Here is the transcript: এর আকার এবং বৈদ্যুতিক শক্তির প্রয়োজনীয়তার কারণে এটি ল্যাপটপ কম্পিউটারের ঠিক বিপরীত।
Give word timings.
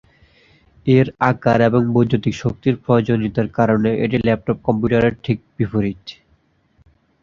এর 0.85 1.07
আকার 1.29 1.59
এবং 1.61 1.81
বৈদ্যুতিক 1.93 2.33
শক্তির 2.43 2.75
প্রয়োজনীয়তার 2.83 3.47
কারণে 3.57 3.89
এটি 4.05 4.17
ল্যাপটপ 4.19 4.57
কম্পিউটারের 4.67 5.13
ঠিক 5.23 5.37
বিপরীত। 5.57 6.03